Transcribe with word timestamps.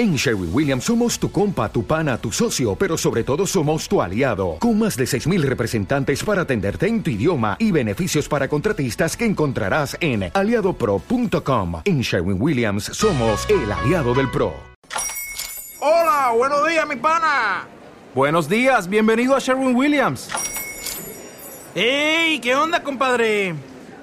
En 0.00 0.16
Sherwin 0.16 0.48
Williams 0.50 0.84
somos 0.84 1.18
tu 1.18 1.30
compa, 1.30 1.70
tu 1.70 1.84
pana, 1.84 2.16
tu 2.16 2.32
socio, 2.32 2.74
pero 2.74 2.96
sobre 2.96 3.22
todo 3.22 3.46
somos 3.46 3.86
tu 3.86 4.00
aliado, 4.00 4.56
con 4.58 4.78
más 4.78 4.96
de 4.96 5.04
6.000 5.04 5.42
representantes 5.42 6.24
para 6.24 6.40
atenderte 6.40 6.86
en 6.86 7.02
tu 7.02 7.10
idioma 7.10 7.54
y 7.58 7.70
beneficios 7.70 8.26
para 8.26 8.48
contratistas 8.48 9.14
que 9.14 9.26
encontrarás 9.26 9.98
en 10.00 10.30
aliadopro.com. 10.32 11.82
En 11.84 12.00
Sherwin 12.00 12.40
Williams 12.40 12.84
somos 12.84 13.46
el 13.50 13.70
aliado 13.70 14.14
del 14.14 14.30
PRO. 14.30 14.54
Hola, 15.80 16.32
buenos 16.34 16.66
días, 16.66 16.88
mi 16.88 16.96
pana. 16.96 17.68
Buenos 18.14 18.48
días, 18.48 18.88
bienvenido 18.88 19.36
a 19.36 19.38
Sherwin 19.38 19.76
Williams. 19.76 20.30
¡Ey! 21.74 22.40
¿Qué 22.40 22.56
onda, 22.56 22.82
compadre? 22.82 23.54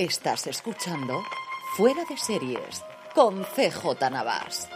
Estás 0.00 0.46
escuchando 0.46 1.22
Fuera 1.76 2.06
de 2.08 2.16
Series 2.16 2.82
con 3.14 3.44
CJ 3.44 4.10
Navas. 4.10 4.66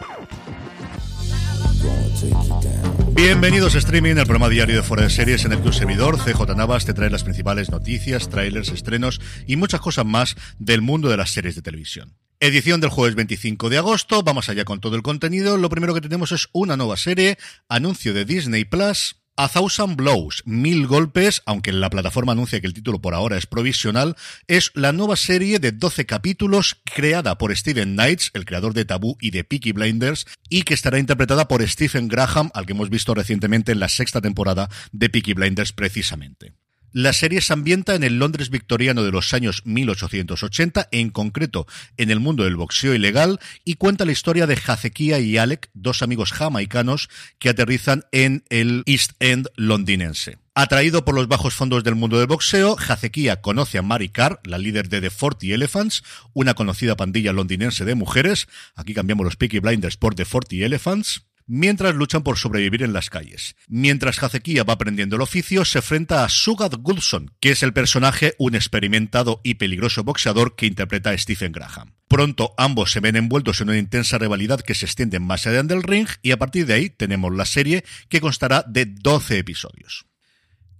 Bienvenidos 3.13 3.73
a 3.73 3.79
Streaming, 3.79 4.17
el 4.17 4.25
programa 4.25 4.49
diario 4.49 4.75
de 4.75 4.83
Fuera 4.83 5.01
de 5.01 5.09
Series 5.09 5.43
en 5.45 5.53
el 5.53 5.61
que 5.61 5.69
un 5.69 5.73
servidor, 5.73 6.19
CJ 6.19 6.55
Navas, 6.55 6.85
te 6.85 6.93
trae 6.93 7.09
las 7.09 7.23
principales 7.23 7.71
noticias, 7.71 8.29
trailers, 8.29 8.69
estrenos 8.69 9.19
y 9.47 9.55
muchas 9.55 9.81
cosas 9.81 10.05
más 10.05 10.35
del 10.59 10.83
mundo 10.83 11.09
de 11.09 11.17
las 11.17 11.31
series 11.31 11.55
de 11.55 11.63
televisión. 11.63 12.15
Edición 12.39 12.79
del 12.79 12.91
jueves 12.91 13.15
25 13.15 13.69
de 13.69 13.79
agosto, 13.79 14.21
vamos 14.21 14.49
allá 14.49 14.63
con 14.63 14.79
todo 14.79 14.95
el 14.95 15.01
contenido. 15.01 15.57
Lo 15.57 15.69
primero 15.69 15.95
que 15.95 16.01
tenemos 16.01 16.33
es 16.33 16.49
una 16.51 16.77
nueva 16.77 16.97
serie, 16.97 17.39
anuncio 17.67 18.13
de 18.13 18.25
Disney 18.25 18.63
Plus, 18.63 19.24
a 19.35 19.47
Thousand 19.47 19.95
Blows, 19.95 20.43
Mil 20.45 20.87
Golpes, 20.87 21.41
aunque 21.45 21.71
la 21.71 21.89
plataforma 21.89 22.31
anuncia 22.31 22.61
que 22.61 22.67
el 22.67 22.73
título 22.73 22.99
por 22.99 23.13
ahora 23.13 23.37
es 23.37 23.45
provisional, 23.45 24.15
es 24.47 24.71
la 24.75 24.91
nueva 24.91 25.15
serie 25.15 25.59
de 25.59 25.71
12 25.71 26.05
capítulos 26.05 26.81
creada 26.83 27.37
por 27.37 27.55
Steven 27.55 27.93
Knights, 27.93 28.31
el 28.33 28.45
creador 28.45 28.73
de 28.73 28.85
Taboo 28.85 29.17
y 29.19 29.31
de 29.31 29.43
Peaky 29.43 29.73
Blinders, 29.73 30.25
y 30.49 30.63
que 30.63 30.73
estará 30.73 30.99
interpretada 30.99 31.47
por 31.47 31.67
Stephen 31.67 32.07
Graham, 32.07 32.49
al 32.53 32.65
que 32.65 32.73
hemos 32.73 32.89
visto 32.89 33.13
recientemente 33.13 33.71
en 33.71 33.79
la 33.79 33.89
sexta 33.89 34.21
temporada 34.21 34.69
de 34.91 35.09
Peaky 35.09 35.33
Blinders 35.33 35.73
precisamente. 35.73 36.53
La 36.97 37.11
serie 37.11 37.41
se 37.41 37.51
ambienta 37.51 37.93
en 37.95 38.05
el 38.05 38.19
Londres 38.19 38.49
victoriano 38.49 39.03
de 39.03 39.11
los 39.11 39.33
años 39.33 39.63
1880, 39.65 40.87
en 40.93 41.09
concreto 41.09 41.67
en 41.97 42.09
el 42.09 42.21
mundo 42.21 42.45
del 42.45 42.55
boxeo 42.55 42.95
ilegal, 42.95 43.41
y 43.65 43.73
cuenta 43.73 44.05
la 44.05 44.13
historia 44.13 44.47
de 44.47 44.57
Hazekia 44.65 45.19
y 45.19 45.37
Alec, 45.37 45.69
dos 45.73 46.01
amigos 46.01 46.31
jamaicanos 46.31 47.09
que 47.37 47.49
aterrizan 47.49 48.05
en 48.13 48.45
el 48.47 48.83
East 48.85 49.11
End 49.19 49.49
londinense. 49.57 50.37
Atraído 50.53 51.03
por 51.03 51.15
los 51.15 51.27
bajos 51.27 51.53
fondos 51.53 51.83
del 51.83 51.95
mundo 51.95 52.17
del 52.17 52.27
boxeo, 52.27 52.77
Hazekia 52.79 53.41
conoce 53.41 53.77
a 53.77 53.81
Mary 53.81 54.07
Carr, 54.07 54.39
la 54.45 54.57
líder 54.57 54.87
de 54.87 55.01
The 55.01 55.09
Forty 55.09 55.51
Elephants, 55.51 56.01
una 56.31 56.53
conocida 56.53 56.95
pandilla 56.95 57.33
londinense 57.33 57.83
de 57.83 57.95
mujeres. 57.95 58.47
Aquí 58.73 58.93
cambiamos 58.93 59.25
los 59.25 59.35
Peaky 59.35 59.59
Blinders 59.59 59.97
por 59.97 60.15
The 60.15 60.23
Forty 60.23 60.63
Elephants 60.63 61.24
mientras 61.47 61.95
luchan 61.95 62.23
por 62.23 62.37
sobrevivir 62.37 62.83
en 62.83 62.93
las 62.93 63.09
calles. 63.09 63.55
Mientras 63.67 64.21
Hazekia 64.21 64.63
va 64.63 64.73
aprendiendo 64.73 65.15
el 65.15 65.21
oficio, 65.21 65.65
se 65.65 65.79
enfrenta 65.79 66.23
a 66.23 66.29
Sugat 66.29 66.75
Goulson, 66.79 67.31
que 67.39 67.51
es 67.51 67.63
el 67.63 67.73
personaje, 67.73 68.35
un 68.37 68.55
experimentado 68.55 69.41
y 69.43 69.55
peligroso 69.55 70.03
boxeador 70.03 70.55
que 70.55 70.65
interpreta 70.65 71.11
a 71.11 71.17
Stephen 71.17 71.51
Graham. 71.51 71.93
Pronto 72.07 72.53
ambos 72.57 72.91
se 72.91 72.99
ven 72.99 73.15
envueltos 73.15 73.61
en 73.61 73.69
una 73.69 73.77
intensa 73.77 74.17
rivalidad 74.17 74.61
que 74.61 74.75
se 74.75 74.85
extiende 74.85 75.19
más 75.19 75.47
allá 75.47 75.63
del 75.63 75.83
ring 75.83 76.07
y 76.21 76.31
a 76.31 76.37
partir 76.37 76.65
de 76.65 76.73
ahí 76.73 76.89
tenemos 76.89 77.33
la 77.35 77.45
serie 77.45 77.83
que 78.09 78.21
constará 78.21 78.63
de 78.67 78.85
12 78.85 79.39
episodios. 79.39 80.05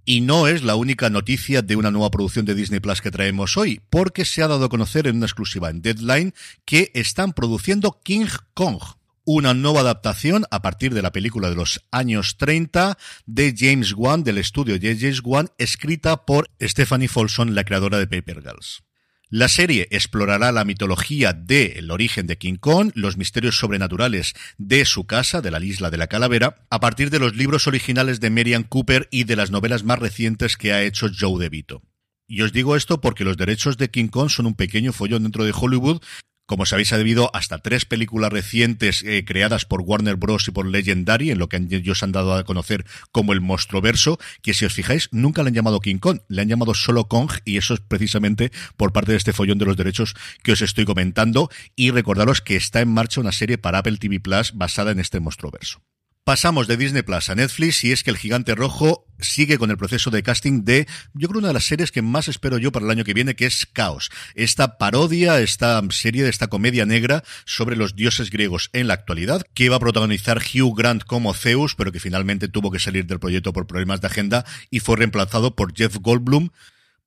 Y 0.08 0.20
no 0.20 0.46
es 0.46 0.62
la 0.62 0.76
única 0.76 1.10
noticia 1.10 1.62
de 1.62 1.74
una 1.74 1.90
nueva 1.90 2.12
producción 2.12 2.46
de 2.46 2.54
Disney 2.54 2.78
Plus 2.78 3.00
que 3.00 3.10
traemos 3.10 3.56
hoy, 3.56 3.80
porque 3.90 4.24
se 4.24 4.40
ha 4.40 4.46
dado 4.46 4.66
a 4.66 4.68
conocer 4.68 5.08
en 5.08 5.16
una 5.16 5.26
exclusiva 5.26 5.68
en 5.68 5.82
Deadline 5.82 6.32
que 6.64 6.92
están 6.94 7.32
produciendo 7.32 8.00
King 8.04 8.26
Kong, 8.54 8.80
una 9.26 9.52
nueva 9.54 9.80
adaptación 9.80 10.44
a 10.50 10.62
partir 10.62 10.94
de 10.94 11.02
la 11.02 11.12
película 11.12 11.50
de 11.50 11.56
los 11.56 11.84
años 11.90 12.36
30 12.38 12.96
de 13.26 13.54
James 13.58 13.92
Wan, 13.92 14.22
del 14.24 14.38
estudio 14.38 14.78
de 14.78 14.96
James 14.96 15.20
Wan, 15.22 15.50
escrita 15.58 16.24
por 16.24 16.48
Stephanie 16.62 17.08
Folsom, 17.08 17.50
la 17.50 17.64
creadora 17.64 17.98
de 17.98 18.06
Paper 18.06 18.40
Girls. 18.40 18.84
La 19.28 19.48
serie 19.48 19.88
explorará 19.90 20.52
la 20.52 20.64
mitología 20.64 21.32
del 21.32 21.90
origen 21.90 22.28
de 22.28 22.38
King 22.38 22.58
Kong, 22.58 22.92
los 22.94 23.16
misterios 23.16 23.58
sobrenaturales 23.58 24.34
de 24.56 24.84
su 24.84 25.04
casa, 25.04 25.42
de 25.42 25.50
la 25.50 25.60
isla 25.60 25.90
de 25.90 25.96
la 25.96 26.06
calavera, 26.06 26.64
a 26.70 26.78
partir 26.78 27.10
de 27.10 27.18
los 27.18 27.34
libros 27.34 27.66
originales 27.66 28.20
de 28.20 28.30
Merian 28.30 28.62
Cooper 28.62 29.08
y 29.10 29.24
de 29.24 29.34
las 29.34 29.50
novelas 29.50 29.82
más 29.82 29.98
recientes 29.98 30.56
que 30.56 30.72
ha 30.72 30.84
hecho 30.84 31.08
Joe 31.08 31.42
DeVito. 31.42 31.82
Y 32.28 32.42
os 32.42 32.52
digo 32.52 32.76
esto 32.76 33.00
porque 33.00 33.24
los 33.24 33.36
derechos 33.36 33.76
de 33.76 33.90
King 33.90 34.08
Kong 34.08 34.30
son 34.30 34.46
un 34.46 34.54
pequeño 34.54 34.92
follón 34.92 35.24
dentro 35.24 35.44
de 35.44 35.52
Hollywood 35.52 36.00
como 36.46 36.64
sabéis, 36.64 36.92
ha 36.92 36.98
debido 36.98 37.30
hasta 37.34 37.58
tres 37.58 37.84
películas 37.84 38.32
recientes 38.32 39.02
eh, 39.02 39.24
creadas 39.26 39.64
por 39.64 39.82
Warner 39.82 40.16
Bros. 40.16 40.48
y 40.48 40.52
por 40.52 40.66
Legendary, 40.66 41.30
en 41.30 41.38
lo 41.38 41.48
que 41.48 41.56
ellos 41.56 42.02
han 42.02 42.12
dado 42.12 42.34
a 42.34 42.44
conocer 42.44 42.86
como 43.12 43.32
el 43.32 43.40
verso, 43.82 44.18
que 44.42 44.54
si 44.54 44.64
os 44.64 44.72
fijáis, 44.72 45.08
nunca 45.12 45.42
le 45.42 45.48
han 45.48 45.54
llamado 45.54 45.80
King 45.80 45.98
Kong, 45.98 46.20
le 46.28 46.42
han 46.42 46.48
llamado 46.48 46.74
solo 46.74 47.08
Kong, 47.08 47.30
y 47.44 47.56
eso 47.56 47.74
es 47.74 47.80
precisamente 47.80 48.52
por 48.76 48.92
parte 48.92 49.12
de 49.12 49.18
este 49.18 49.32
follón 49.32 49.58
de 49.58 49.66
los 49.66 49.76
derechos 49.76 50.14
que 50.42 50.52
os 50.52 50.62
estoy 50.62 50.84
comentando. 50.84 51.50
Y 51.74 51.90
recordaros 51.90 52.40
que 52.40 52.56
está 52.56 52.80
en 52.80 52.92
marcha 52.92 53.20
una 53.20 53.32
serie 53.32 53.58
para 53.58 53.78
Apple 53.78 53.98
TV 53.98 54.20
Plus 54.20 54.52
basada 54.54 54.92
en 54.92 55.00
este 55.00 55.20
verso. 55.50 55.80
Pasamos 56.26 56.66
de 56.66 56.76
Disney 56.76 57.02
Plus 57.02 57.30
a 57.30 57.36
Netflix 57.36 57.84
y 57.84 57.92
es 57.92 58.02
que 58.02 58.10
el 58.10 58.16
gigante 58.16 58.56
rojo 58.56 59.06
sigue 59.20 59.58
con 59.58 59.70
el 59.70 59.76
proceso 59.76 60.10
de 60.10 60.24
casting 60.24 60.64
de, 60.64 60.88
yo 61.14 61.28
creo, 61.28 61.38
una 61.38 61.46
de 61.46 61.54
las 61.54 61.66
series 61.66 61.92
que 61.92 62.02
más 62.02 62.26
espero 62.26 62.58
yo 62.58 62.72
para 62.72 62.84
el 62.84 62.90
año 62.90 63.04
que 63.04 63.14
viene, 63.14 63.36
que 63.36 63.46
es 63.46 63.64
Caos. 63.64 64.10
Esta 64.34 64.76
parodia, 64.76 65.38
esta 65.38 65.80
serie 65.90 66.24
de 66.24 66.30
esta 66.30 66.48
comedia 66.48 66.84
negra 66.84 67.22
sobre 67.44 67.76
los 67.76 67.94
dioses 67.94 68.30
griegos 68.30 68.70
en 68.72 68.88
la 68.88 68.94
actualidad, 68.94 69.42
que 69.54 69.66
iba 69.66 69.76
a 69.76 69.78
protagonizar 69.78 70.38
Hugh 70.38 70.76
Grant 70.76 71.04
como 71.04 71.32
Zeus, 71.32 71.76
pero 71.76 71.92
que 71.92 72.00
finalmente 72.00 72.48
tuvo 72.48 72.72
que 72.72 72.80
salir 72.80 73.06
del 73.06 73.20
proyecto 73.20 73.52
por 73.52 73.68
problemas 73.68 74.00
de 74.00 74.08
agenda 74.08 74.44
y 74.68 74.80
fue 74.80 74.96
reemplazado 74.96 75.54
por 75.54 75.76
Jeff 75.76 75.98
Goldblum, 76.00 76.50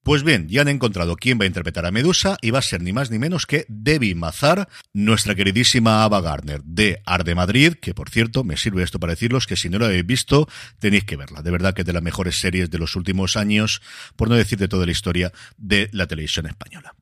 pues 0.03 0.23
bien, 0.23 0.47
ya 0.47 0.61
han 0.61 0.67
encontrado 0.67 1.15
quién 1.15 1.39
va 1.39 1.43
a 1.43 1.47
interpretar 1.47 1.85
a 1.85 1.91
Medusa 1.91 2.37
y 2.41 2.51
va 2.51 2.59
a 2.59 2.63
ser 2.63 2.81
ni 2.81 2.93
más 2.93 3.11
ni 3.11 3.19
menos 3.19 3.45
que 3.45 3.65
Debbie 3.67 4.15
Mazar, 4.15 4.69
nuestra 4.93 5.35
queridísima 5.35 6.03
Ava 6.03 6.21
Gardner 6.21 6.63
de 6.63 7.01
Arde 7.05 7.35
Madrid, 7.35 7.73
que 7.73 7.93
por 7.93 8.09
cierto, 8.09 8.43
me 8.43 8.57
sirve 8.57 8.83
esto 8.83 8.99
para 8.99 9.13
decirlos 9.13 9.45
que 9.45 9.55
si 9.55 9.69
no 9.69 9.77
lo 9.77 9.85
habéis 9.85 10.05
visto, 10.05 10.47
tenéis 10.79 11.03
que 11.03 11.17
verla. 11.17 11.41
De 11.41 11.51
verdad 11.51 11.73
que 11.73 11.81
es 11.81 11.87
de 11.87 11.93
las 11.93 12.03
mejores 12.03 12.39
series 12.39 12.69
de 12.69 12.77
los 12.77 12.95
últimos 12.95 13.35
años, 13.35 13.81
por 14.15 14.29
no 14.29 14.35
decir 14.35 14.57
de 14.57 14.67
toda 14.67 14.85
la 14.85 14.91
historia 14.91 15.31
de 15.57 15.89
la 15.91 16.07
televisión 16.07 16.45
española. 16.45 16.95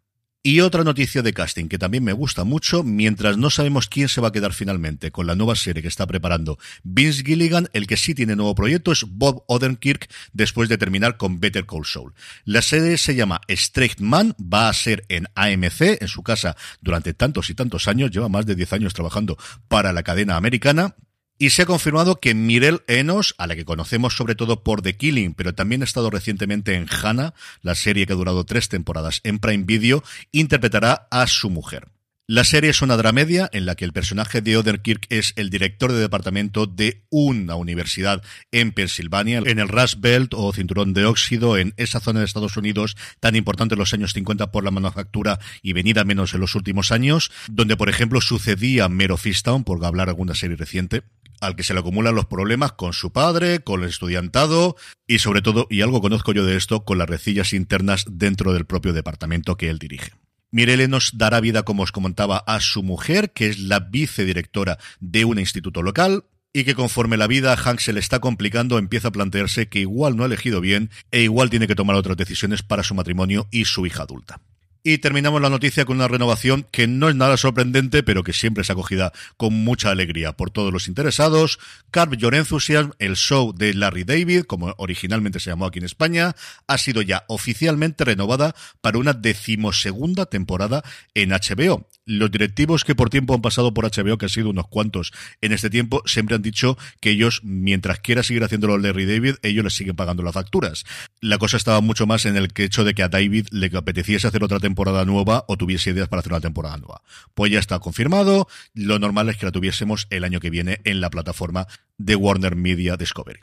Y 0.47 0.61
otra 0.61 0.85
noticia 0.85 1.21
de 1.21 1.33
casting 1.33 1.67
que 1.67 1.77
también 1.77 2.05
me 2.05 2.13
gusta 2.13 2.45
mucho, 2.45 2.81
mientras 2.81 3.37
no 3.37 3.49
sabemos 3.49 3.89
quién 3.89 4.07
se 4.07 4.21
va 4.21 4.29
a 4.29 4.31
quedar 4.31 4.53
finalmente 4.53 5.11
con 5.11 5.27
la 5.27 5.35
nueva 5.35 5.57
serie 5.57 5.81
que 5.81 5.89
está 5.89 6.07
preparando 6.07 6.57
Vince 6.85 7.21
Gilligan, 7.25 7.67
el 7.73 7.85
que 7.85 7.97
sí 7.97 8.15
tiene 8.15 8.37
nuevo 8.37 8.55
proyecto 8.55 8.93
es 8.93 9.03
Bob 9.09 9.43
Odenkirk 9.47 10.09
después 10.31 10.69
de 10.69 10.77
terminar 10.77 11.17
con 11.17 11.41
Better 11.41 11.65
Call 11.65 11.85
Saul. 11.85 12.13
La 12.45 12.61
serie 12.61 12.97
se 12.97 13.13
llama 13.13 13.41
Straight 13.49 13.99
Man, 13.99 14.35
va 14.41 14.69
a 14.69 14.73
ser 14.73 15.03
en 15.09 15.27
AMC, 15.35 16.01
en 16.01 16.07
su 16.07 16.23
casa 16.23 16.55
durante 16.79 17.13
tantos 17.13 17.49
y 17.49 17.53
tantos 17.53 17.89
años, 17.89 18.11
lleva 18.11 18.29
más 18.29 18.45
de 18.45 18.55
10 18.55 18.71
años 18.71 18.93
trabajando 18.93 19.37
para 19.67 19.91
la 19.91 20.03
cadena 20.03 20.37
americana, 20.37 20.95
y 21.37 21.51
se 21.51 21.63
ha 21.63 21.65
confirmado 21.65 22.19
que 22.19 22.33
Mirel 22.33 22.81
Enos, 22.87 23.35
a 23.37 23.47
la 23.47 23.55
que 23.55 23.65
conocemos 23.65 24.15
sobre 24.15 24.35
todo 24.35 24.63
por 24.63 24.81
The 24.81 24.97
Killing, 24.97 25.33
pero 25.33 25.53
también 25.53 25.81
ha 25.81 25.85
estado 25.85 26.09
recientemente 26.09 26.75
en 26.75 26.87
Hannah, 26.89 27.33
la 27.61 27.75
serie 27.75 28.05
que 28.05 28.13
ha 28.13 28.17
durado 28.17 28.45
tres 28.45 28.69
temporadas 28.69 29.21
en 29.23 29.39
Prime 29.39 29.63
Video, 29.65 30.03
interpretará 30.31 31.07
a 31.11 31.27
su 31.27 31.49
mujer. 31.49 31.87
La 32.29 32.43
serie 32.43 32.71
es 32.71 32.81
una 32.81 32.97
dramedia 32.97 33.49
en 33.53 33.65
la 33.65 33.75
que 33.75 33.85
el 33.85 33.93
personaje 33.93 34.41
de 34.41 34.57
Odenkirk 34.57 35.05
es 35.07 35.31
el 35.37 35.49
director 35.49 35.93
de 35.93 36.01
departamento 36.01 36.65
de 36.65 37.05
una 37.09 37.55
universidad 37.55 38.21
en 38.51 38.73
Pensilvania, 38.73 39.41
en 39.45 39.59
el 39.59 39.69
Rust 39.69 40.01
Belt 40.01 40.33
o 40.33 40.51
cinturón 40.51 40.93
de 40.93 41.05
óxido, 41.05 41.57
en 41.57 41.73
esa 41.77 42.01
zona 42.01 42.19
de 42.19 42.25
Estados 42.25 42.57
Unidos 42.57 42.97
tan 43.21 43.37
importante 43.37 43.75
en 43.75 43.79
los 43.79 43.93
años 43.93 44.11
50 44.11 44.51
por 44.51 44.65
la 44.65 44.71
manufactura 44.71 45.39
y 45.61 45.71
venida 45.71 46.03
menos 46.03 46.33
en 46.33 46.41
los 46.41 46.53
últimos 46.55 46.91
años, 46.91 47.31
donde 47.49 47.77
por 47.77 47.87
ejemplo 47.87 48.19
sucedía 48.19 48.89
Mero 48.89 49.15
Fistown, 49.15 49.63
por 49.63 49.85
hablar 49.85 50.09
alguna 50.09 50.35
serie 50.35 50.57
reciente, 50.57 51.03
al 51.41 51.55
que 51.55 51.63
se 51.63 51.73
le 51.73 51.79
acumulan 51.79 52.15
los 52.15 52.25
problemas 52.25 52.73
con 52.73 52.93
su 52.93 53.11
padre, 53.11 53.59
con 53.59 53.83
el 53.83 53.89
estudiantado 53.89 54.75
y 55.07 55.19
sobre 55.19 55.41
todo, 55.41 55.67
y 55.69 55.81
algo 55.81 56.01
conozco 56.01 56.33
yo 56.33 56.45
de 56.45 56.57
esto, 56.57 56.85
con 56.85 56.97
las 56.97 57.09
recillas 57.09 57.53
internas 57.53 58.05
dentro 58.09 58.53
del 58.53 58.65
propio 58.65 58.93
departamento 58.93 59.57
que 59.57 59.69
él 59.69 59.79
dirige. 59.79 60.11
Mirele 60.51 60.87
nos 60.87 61.17
dará 61.17 61.39
vida, 61.41 61.63
como 61.63 61.83
os 61.83 61.91
comentaba, 61.91 62.37
a 62.37 62.59
su 62.59 62.81
mujer, 62.81 63.31
que 63.33 63.49
es 63.49 63.59
la 63.59 63.79
vicedirectora 63.79 64.77
de 64.99 65.25
un 65.25 65.39
instituto 65.39 65.81
local, 65.81 66.23
y 66.53 66.63
que 66.63 66.73
conforme 66.73 67.17
la 67.17 67.27
vida 67.27 67.53
a 67.53 67.57
Hank 67.57 67.79
se 67.79 67.93
le 67.93 67.99
está 67.99 68.19
complicando, 68.19 68.79
empieza 68.79 69.09
a 69.09 69.11
plantearse 69.11 69.67
que 69.67 69.79
igual 69.79 70.15
no 70.15 70.23
ha 70.23 70.27
elegido 70.27 70.61
bien 70.61 70.89
e 71.11 71.21
igual 71.21 71.49
tiene 71.49 71.67
que 71.67 71.75
tomar 71.75 71.95
otras 71.95 72.17
decisiones 72.17 72.63
para 72.63 72.83
su 72.83 72.95
matrimonio 72.95 73.47
y 73.51 73.65
su 73.65 73.85
hija 73.85 74.03
adulta. 74.03 74.41
Y 74.89 74.99
terminamos 74.99 75.41
la 75.41 75.49
noticia 75.49 75.83
con 75.83 75.97
una 75.97 76.07
renovación 76.07 76.65
que 76.71 76.87
no 76.87 77.09
es 77.09 77.15
nada 77.15 77.35
sorprendente, 77.35 78.03
pero 78.03 78.23
que 78.23 78.31
siempre 78.31 78.61
es 78.61 78.69
acogida 78.69 79.11
con 79.35 79.53
mucha 79.53 79.89
alegría 79.89 80.31
por 80.31 80.49
todos 80.49 80.71
los 80.71 80.87
interesados. 80.87 81.59
Carve 81.91 82.15
Your 82.15 82.33
Enthusiasm, 82.33 82.91
el 82.97 83.17
show 83.17 83.53
de 83.53 83.73
Larry 83.73 84.05
David, 84.05 84.43
como 84.43 84.73
originalmente 84.77 85.41
se 85.41 85.49
llamó 85.49 85.65
aquí 85.65 85.79
en 85.79 85.85
España, 85.85 86.37
ha 86.67 86.77
sido 86.77 87.01
ya 87.01 87.25
oficialmente 87.27 88.05
renovada 88.05 88.55
para 88.79 88.97
una 88.97 89.11
decimosegunda 89.11 90.25
temporada 90.25 90.83
en 91.13 91.31
HBO 91.31 91.85
los 92.07 92.31
directivos 92.31 92.85
que 92.85 92.95
por 92.95 93.09
tiempo 93.09 93.35
han 93.35 93.41
pasado 93.41 93.73
por 93.73 93.85
HBO, 93.85 94.17
que 94.17 94.25
han 94.25 94.29
sido 94.29 94.49
unos 94.49 94.67
cuantos 94.67 95.11
en 95.41 95.51
este 95.51 95.69
tiempo, 95.69 96.01
siempre 96.05 96.35
han 96.35 96.41
dicho 96.41 96.77
que 97.01 97.11
ellos, 97.11 97.41
mientras 97.43 97.99
quiera 97.99 98.23
seguir 98.23 98.43
haciéndolo 98.43 98.77
Larry 98.77 99.05
David, 99.05 99.35
ellos 99.43 99.63
les 99.63 99.75
siguen 99.75 99.95
pagando 99.95 100.23
las 100.23 100.33
facturas. 100.33 100.85
La 101.19 101.37
cosa 101.37 101.57
estaba 101.57 101.81
mucho 101.81 102.07
más 102.07 102.25
en 102.25 102.37
el 102.37 102.47
hecho 102.55 102.85
de 102.85 102.93
que 102.93 103.03
a 103.03 103.09
David 103.09 103.47
le 103.51 103.69
apeteciese 103.75 104.25
hacer 104.25 104.43
otra 104.43 104.59
temporada 104.59 105.03
nueva 105.03 105.43
o 105.47 105.57
tuviese 105.57 105.89
ideas 105.89 106.07
para 106.07 106.21
hacer 106.21 106.31
una 106.31 106.41
temporada 106.41 106.77
nueva. 106.77 107.01
Pues 107.35 107.51
ya 107.51 107.59
está 107.59 107.79
confirmado. 107.79 108.47
Lo 108.73 108.99
normal 108.99 109.27
es 109.29 109.37
que 109.37 109.45
la 109.45 109.51
tuviésemos 109.51 110.07
el 110.09 110.23
año 110.23 110.39
que 110.39 110.49
viene 110.49 110.79
en 110.85 111.01
la 111.01 111.09
plataforma 111.09 111.67
de 111.97 112.15
Warner 112.15 112.55
Media 112.55 112.95
Discovery. 112.95 113.41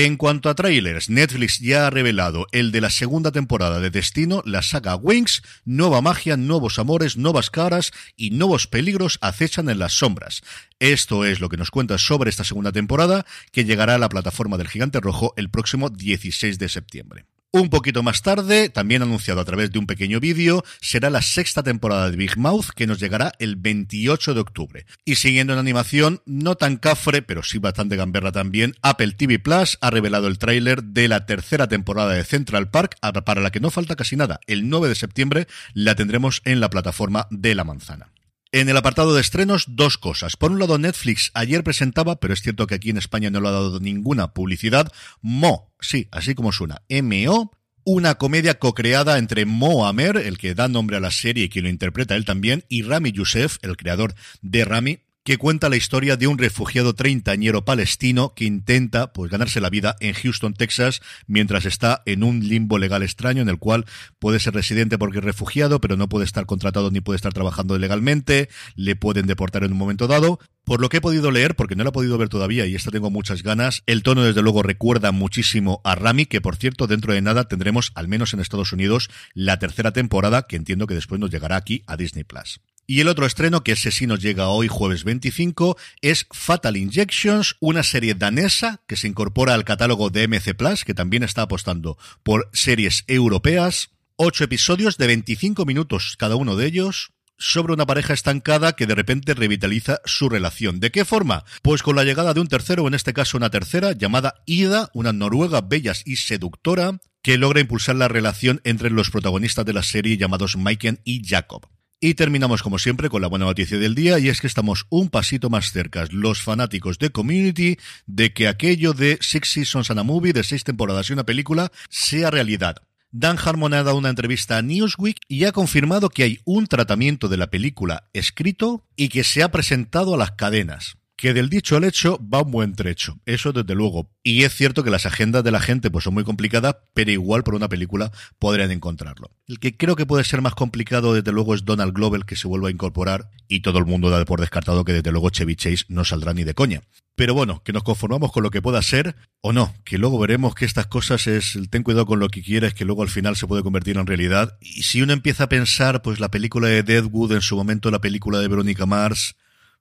En 0.00 0.16
cuanto 0.16 0.48
a 0.48 0.54
trailers, 0.54 1.10
Netflix 1.10 1.58
ya 1.58 1.88
ha 1.88 1.90
revelado 1.90 2.46
el 2.52 2.70
de 2.70 2.80
la 2.80 2.88
segunda 2.88 3.32
temporada 3.32 3.80
de 3.80 3.90
Destino, 3.90 4.44
la 4.46 4.62
saga 4.62 4.94
Wings, 4.94 5.42
nueva 5.64 6.00
magia, 6.00 6.36
nuevos 6.36 6.78
amores, 6.78 7.16
nuevas 7.16 7.50
caras 7.50 7.90
y 8.16 8.30
nuevos 8.30 8.68
peligros 8.68 9.18
acechan 9.22 9.68
en 9.68 9.80
las 9.80 9.94
sombras. 9.94 10.44
Esto 10.78 11.24
es 11.24 11.40
lo 11.40 11.48
que 11.48 11.56
nos 11.56 11.72
cuenta 11.72 11.98
sobre 11.98 12.30
esta 12.30 12.44
segunda 12.44 12.70
temporada, 12.70 13.26
que 13.50 13.64
llegará 13.64 13.96
a 13.96 13.98
la 13.98 14.08
plataforma 14.08 14.56
del 14.56 14.68
Gigante 14.68 15.00
Rojo 15.00 15.34
el 15.36 15.50
próximo 15.50 15.90
16 15.90 16.60
de 16.60 16.68
septiembre. 16.68 17.24
Un 17.50 17.70
poquito 17.70 18.02
más 18.02 18.20
tarde, 18.20 18.68
también 18.68 19.00
anunciado 19.00 19.40
a 19.40 19.44
través 19.46 19.72
de 19.72 19.78
un 19.78 19.86
pequeño 19.86 20.20
vídeo, 20.20 20.62
será 20.82 21.08
la 21.08 21.22
sexta 21.22 21.62
temporada 21.62 22.10
de 22.10 22.16
Big 22.18 22.36
Mouth 22.36 22.66
que 22.76 22.86
nos 22.86 23.00
llegará 23.00 23.32
el 23.38 23.56
28 23.56 24.34
de 24.34 24.40
octubre. 24.40 24.86
Y 25.06 25.14
siguiendo 25.14 25.54
en 25.54 25.58
animación, 25.58 26.20
no 26.26 26.56
tan 26.56 26.76
cafre, 26.76 27.22
pero 27.22 27.42
sí 27.42 27.56
bastante 27.56 27.96
gamberra 27.96 28.32
también, 28.32 28.74
Apple 28.82 29.12
TV 29.12 29.38
Plus 29.38 29.78
ha 29.80 29.88
revelado 29.88 30.28
el 30.28 30.36
tráiler 30.36 30.84
de 30.84 31.08
la 31.08 31.24
tercera 31.24 31.68
temporada 31.68 32.12
de 32.12 32.24
Central 32.24 32.68
Park, 32.68 32.98
para 33.24 33.40
la 33.40 33.50
que 33.50 33.60
no 33.60 33.70
falta 33.70 33.96
casi 33.96 34.14
nada. 34.14 34.40
El 34.46 34.68
9 34.68 34.90
de 34.90 34.94
septiembre 34.94 35.46
la 35.72 35.94
tendremos 35.94 36.42
en 36.44 36.60
la 36.60 36.68
plataforma 36.68 37.28
de 37.30 37.54
la 37.54 37.64
manzana. 37.64 38.10
En 38.50 38.70
el 38.70 38.78
apartado 38.78 39.14
de 39.14 39.20
estrenos, 39.20 39.66
dos 39.68 39.98
cosas. 39.98 40.36
Por 40.36 40.52
un 40.52 40.58
lado, 40.58 40.78
Netflix 40.78 41.30
ayer 41.34 41.62
presentaba, 41.62 42.18
pero 42.18 42.32
es 42.32 42.40
cierto 42.40 42.66
que 42.66 42.76
aquí 42.76 42.88
en 42.88 42.96
España 42.96 43.28
no 43.28 43.40
lo 43.40 43.48
ha 43.48 43.52
dado 43.52 43.78
ninguna 43.78 44.32
publicidad, 44.32 44.90
Mo, 45.20 45.74
sí, 45.80 46.08
así 46.12 46.34
como 46.34 46.50
suena, 46.50 46.80
M-O, 46.88 47.52
una 47.84 48.14
comedia 48.14 48.58
co-creada 48.58 49.18
entre 49.18 49.44
Mo 49.44 49.86
Amer, 49.86 50.16
el 50.16 50.38
que 50.38 50.54
da 50.54 50.66
nombre 50.66 50.96
a 50.96 51.00
la 51.00 51.10
serie 51.10 51.44
y 51.44 51.48
quien 51.50 51.64
lo 51.64 51.70
interpreta 51.70 52.16
él 52.16 52.24
también, 52.24 52.64
y 52.70 52.84
Rami 52.84 53.12
Youssef, 53.12 53.58
el 53.60 53.76
creador 53.76 54.14
de 54.40 54.64
Rami, 54.64 55.00
que 55.28 55.36
cuenta 55.36 55.68
la 55.68 55.76
historia 55.76 56.16
de 56.16 56.26
un 56.26 56.38
refugiado 56.38 56.94
treintañero 56.94 57.62
palestino 57.62 58.32
que 58.34 58.46
intenta 58.46 59.12
pues 59.12 59.30
ganarse 59.30 59.60
la 59.60 59.68
vida 59.68 59.94
en 60.00 60.14
Houston, 60.14 60.54
Texas, 60.54 61.02
mientras 61.26 61.66
está 61.66 62.00
en 62.06 62.24
un 62.24 62.48
limbo 62.48 62.78
legal 62.78 63.02
extraño 63.02 63.42
en 63.42 63.50
el 63.50 63.58
cual 63.58 63.84
puede 64.18 64.40
ser 64.40 64.54
residente 64.54 64.96
porque 64.96 65.18
es 65.18 65.24
refugiado, 65.24 65.82
pero 65.82 65.98
no 65.98 66.08
puede 66.08 66.24
estar 66.24 66.46
contratado 66.46 66.90
ni 66.90 67.02
puede 67.02 67.16
estar 67.16 67.34
trabajando 67.34 67.76
legalmente, 67.76 68.48
le 68.74 68.96
pueden 68.96 69.26
deportar 69.26 69.64
en 69.64 69.72
un 69.72 69.76
momento 69.76 70.06
dado. 70.06 70.40
Por 70.64 70.80
lo 70.80 70.88
que 70.88 70.96
he 70.96 71.02
podido 71.02 71.30
leer, 71.30 71.56
porque 71.56 71.76
no 71.76 71.84
lo 71.84 71.90
he 71.90 71.92
podido 71.92 72.16
ver 72.16 72.30
todavía 72.30 72.64
y 72.64 72.74
esta 72.74 72.90
tengo 72.90 73.10
muchas 73.10 73.42
ganas, 73.42 73.82
el 73.84 74.02
tono 74.02 74.24
desde 74.24 74.40
luego 74.40 74.62
recuerda 74.62 75.12
muchísimo 75.12 75.82
a 75.84 75.94
Rami, 75.94 76.24
que 76.24 76.40
por 76.40 76.56
cierto 76.56 76.86
dentro 76.86 77.12
de 77.12 77.20
nada 77.20 77.48
tendremos, 77.48 77.92
al 77.96 78.08
menos 78.08 78.32
en 78.32 78.40
Estados 78.40 78.72
Unidos, 78.72 79.10
la 79.34 79.58
tercera 79.58 79.92
temporada, 79.92 80.46
que 80.46 80.56
entiendo 80.56 80.86
que 80.86 80.94
después 80.94 81.20
nos 81.20 81.30
llegará 81.30 81.56
aquí 81.56 81.84
a 81.86 81.98
Disney 81.98 82.24
Plus. 82.24 82.62
Y 82.90 83.02
el 83.02 83.08
otro 83.08 83.26
estreno, 83.26 83.62
que 83.62 83.72
ese 83.72 83.90
sí 83.90 84.06
nos 84.06 84.18
llega 84.18 84.48
hoy 84.48 84.66
jueves 84.66 85.04
25, 85.04 85.76
es 86.00 86.26
Fatal 86.32 86.74
Injections, 86.74 87.56
una 87.60 87.82
serie 87.82 88.14
danesa 88.14 88.80
que 88.86 88.96
se 88.96 89.06
incorpora 89.06 89.52
al 89.52 89.66
catálogo 89.66 90.08
de 90.08 90.26
MC 90.26 90.54
Plus, 90.56 90.86
que 90.86 90.94
también 90.94 91.22
está 91.22 91.42
apostando 91.42 91.98
por 92.22 92.48
series 92.54 93.04
europeas. 93.06 93.90
Ocho 94.16 94.42
episodios 94.44 94.96
de 94.96 95.06
25 95.06 95.66
minutos 95.66 96.16
cada 96.18 96.36
uno 96.36 96.56
de 96.56 96.64
ellos, 96.64 97.12
sobre 97.36 97.74
una 97.74 97.84
pareja 97.84 98.14
estancada 98.14 98.72
que 98.72 98.86
de 98.86 98.94
repente 98.94 99.34
revitaliza 99.34 100.00
su 100.06 100.30
relación. 100.30 100.80
¿De 100.80 100.90
qué 100.90 101.04
forma? 101.04 101.44
Pues 101.60 101.82
con 101.82 101.94
la 101.94 102.04
llegada 102.04 102.32
de 102.32 102.40
un 102.40 102.48
tercero, 102.48 102.88
en 102.88 102.94
este 102.94 103.12
caso 103.12 103.36
una 103.36 103.50
tercera, 103.50 103.92
llamada 103.92 104.42
Ida, 104.46 104.88
una 104.94 105.12
noruega 105.12 105.60
bella 105.60 105.92
y 106.06 106.16
seductora, 106.16 106.98
que 107.20 107.36
logra 107.36 107.60
impulsar 107.60 107.96
la 107.96 108.08
relación 108.08 108.62
entre 108.64 108.88
los 108.88 109.10
protagonistas 109.10 109.66
de 109.66 109.74
la 109.74 109.82
serie 109.82 110.16
llamados 110.16 110.56
Maiken 110.56 111.02
y 111.04 111.22
Jacob. 111.22 111.68
Y 112.00 112.14
terminamos 112.14 112.62
como 112.62 112.78
siempre 112.78 113.10
con 113.10 113.22
la 113.22 113.28
buena 113.28 113.46
noticia 113.46 113.76
del 113.76 113.96
día 113.96 114.20
y 114.20 114.28
es 114.28 114.40
que 114.40 114.46
estamos 114.46 114.86
un 114.88 115.08
pasito 115.08 115.50
más 115.50 115.72
cerca, 115.72 116.06
los 116.12 116.42
fanáticos 116.42 117.00
de 117.00 117.10
Community, 117.10 117.76
de 118.06 118.32
que 118.32 118.46
aquello 118.46 118.92
de 118.92 119.18
Six 119.20 119.50
Seasons 119.50 119.90
and 119.90 119.98
a 119.98 120.04
Movie, 120.04 120.32
de 120.32 120.44
seis 120.44 120.62
temporadas 120.62 121.10
y 121.10 121.14
una 121.14 121.24
película, 121.24 121.72
sea 121.88 122.30
realidad. 122.30 122.76
Dan 123.10 123.36
Harmon 123.42 123.74
ha 123.74 123.82
dado 123.82 123.96
una 123.96 124.10
entrevista 124.10 124.58
a 124.58 124.62
Newsweek 124.62 125.18
y 125.26 125.44
ha 125.44 125.50
confirmado 125.50 126.08
que 126.08 126.22
hay 126.22 126.38
un 126.44 126.68
tratamiento 126.68 127.28
de 127.28 127.38
la 127.38 127.50
película 127.50 128.08
escrito 128.12 128.84
y 128.94 129.08
que 129.08 129.24
se 129.24 129.42
ha 129.42 129.50
presentado 129.50 130.14
a 130.14 130.18
las 130.18 130.32
cadenas 130.32 130.98
que 131.18 131.34
del 131.34 131.50
dicho 131.50 131.76
al 131.76 131.82
hecho 131.82 132.20
va 132.32 132.42
un 132.42 132.52
buen 132.52 132.74
trecho, 132.76 133.18
eso 133.26 133.52
desde 133.52 133.74
luego. 133.74 134.08
Y 134.22 134.44
es 134.44 134.54
cierto 134.54 134.84
que 134.84 134.90
las 134.90 135.04
agendas 135.04 135.42
de 135.42 135.50
la 135.50 135.58
gente 135.58 135.90
pues 135.90 136.04
son 136.04 136.14
muy 136.14 136.22
complicadas, 136.22 136.76
pero 136.94 137.10
igual 137.10 137.42
por 137.42 137.56
una 137.56 137.68
película 137.68 138.12
podrían 138.38 138.70
encontrarlo. 138.70 139.32
El 139.48 139.58
que 139.58 139.76
creo 139.76 139.96
que 139.96 140.06
puede 140.06 140.22
ser 140.22 140.42
más 140.42 140.54
complicado 140.54 141.14
desde 141.14 141.32
luego 141.32 141.56
es 141.56 141.64
Donald 141.64 141.92
Glover 141.92 142.24
que 142.24 142.36
se 142.36 142.46
vuelva 142.46 142.68
a 142.68 142.70
incorporar 142.70 143.30
y 143.48 143.60
todo 143.60 143.78
el 143.78 143.84
mundo 143.84 144.10
da 144.10 144.24
por 144.24 144.38
descartado 144.38 144.84
que 144.84 144.92
desde 144.92 145.10
luego 145.10 145.30
Chevy 145.30 145.56
Chase 145.56 145.86
no 145.88 146.04
saldrá 146.04 146.34
ni 146.34 146.44
de 146.44 146.54
coña. 146.54 146.82
Pero 147.16 147.34
bueno, 147.34 147.64
que 147.64 147.72
nos 147.72 147.82
conformamos 147.82 148.30
con 148.30 148.44
lo 148.44 148.52
que 148.52 148.62
pueda 148.62 148.80
ser 148.80 149.16
o 149.40 149.52
no, 149.52 149.74
que 149.84 149.98
luego 149.98 150.20
veremos 150.20 150.54
que 150.54 150.66
estas 150.66 150.86
cosas 150.86 151.26
es 151.26 151.58
ten 151.68 151.82
cuidado 151.82 152.06
con 152.06 152.20
lo 152.20 152.28
que 152.28 152.44
quieres, 152.44 152.74
que 152.74 152.84
luego 152.84 153.02
al 153.02 153.08
final 153.08 153.34
se 153.34 153.48
puede 153.48 153.64
convertir 153.64 153.98
en 153.98 154.06
realidad. 154.06 154.56
Y 154.60 154.84
si 154.84 155.02
uno 155.02 155.14
empieza 155.14 155.44
a 155.44 155.48
pensar, 155.48 156.00
pues 156.00 156.20
la 156.20 156.30
película 156.30 156.68
de 156.68 156.84
Deadwood, 156.84 157.32
en 157.32 157.42
su 157.42 157.56
momento 157.56 157.90
la 157.90 158.00
película 158.00 158.38
de 158.38 158.46
Verónica 158.46 158.86
Mars, 158.86 159.34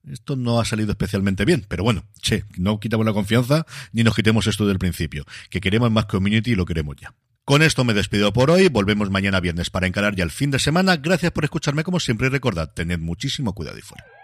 esto 0.10 0.36
no 0.36 0.60
ha 0.60 0.66
salido 0.66 0.92
especialmente 0.92 1.46
bien, 1.46 1.66
pero 1.68 1.84
bueno, 1.84 2.06
che, 2.22 2.46
no 2.58 2.80
quitamos 2.80 3.06
la 3.06 3.14
confianza 3.14 3.66
ni 3.92 4.04
nos 4.04 4.16
quitemos 4.16 4.48
esto 4.48 4.68
del 4.68 4.80
principio, 4.80 5.26
que 5.50 5.62
queremos 5.62 5.92
más 5.92 6.06
community 6.06 6.52
y 6.52 6.56
lo 6.56 6.66
queremos 6.66 6.96
ya. 6.98 7.14
Con 7.46 7.62
esto 7.62 7.86
me 7.86 7.94
despido 7.94 8.34
por 8.34 8.52
hoy, 8.52 8.68
volvemos 8.68 9.10
mañana 9.10 9.40
viernes 9.40 9.70
para 9.70 9.88
encarar 9.88 10.16
ya 10.16 10.26
el 10.26 10.32
fin 10.32 10.52
de 10.52 10.60
semana. 10.60 10.98
Gracias 10.98 11.32
por 11.32 11.46
escucharme 11.46 11.84
como 11.84 12.00
siempre 12.00 12.28
y 12.28 12.30
recordad, 12.30 12.74
tened 12.74 13.00
muchísimo 13.00 13.54
cuidado 13.54 13.78
y 13.78 13.82
fuera. 13.82 14.17